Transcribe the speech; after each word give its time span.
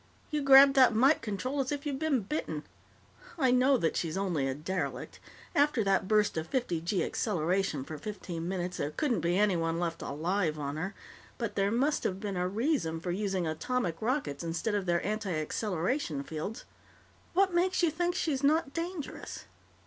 You 0.31 0.41
grabbed 0.41 0.73
that 0.73 0.95
mike 0.95 1.21
control 1.21 1.59
as 1.59 1.71
if 1.71 1.85
you'd 1.85 1.99
been 1.99 2.21
bitten. 2.21 2.63
I 3.37 3.51
know 3.51 3.77
that 3.77 3.95
she's 3.95 4.17
only 4.17 4.47
a 4.47 4.55
derelict. 4.55 5.19
After 5.53 5.83
that 5.83 6.07
burst 6.07 6.37
of 6.37 6.47
fifty 6.47 6.81
gee 6.81 7.03
acceleration 7.03 7.83
for 7.83 7.99
fifteen 7.99 8.47
minutes, 8.47 8.77
there 8.77 8.89
couldn't 8.89 9.19
be 9.21 9.37
anyone 9.37 9.77
left 9.79 10.01
alive 10.01 10.57
on 10.57 10.75
her. 10.75 10.95
But 11.37 11.53
there 11.55 11.69
must 11.69 12.03
have 12.03 12.19
been 12.19 12.35
a 12.35 12.47
reason 12.47 12.99
for 12.99 13.11
using 13.11 13.45
atomic 13.45 14.01
rockets 14.01 14.43
instead 14.43 14.73
of 14.73 14.87
their 14.87 15.01
antiacceleration 15.01 16.25
fields. 16.25 16.65
What 17.35 17.53
makes 17.53 17.83
you 17.83 17.91
think 17.91 18.15
she's 18.15 18.43
not 18.43 18.73
dangerous?" 18.73 19.45